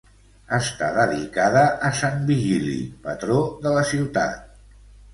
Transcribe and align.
Està 0.57 0.87
dedicada 0.95 1.61
a 1.91 1.93
sant 2.01 2.25
Vigili, 2.33 2.75
patró 3.07 3.41
de 3.67 3.79
la 3.79 3.89
ciutat. 3.95 4.55